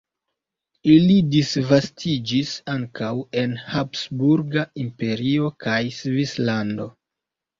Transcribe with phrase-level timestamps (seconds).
[0.93, 3.11] Ili disvastiĝis ankaŭ
[3.43, 6.89] en Habsburga Imperio kaj Svislando.